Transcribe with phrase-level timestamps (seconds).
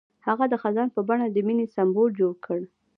[0.27, 2.59] هغه د خزان په بڼه د مینې سمبول جوړ کړ.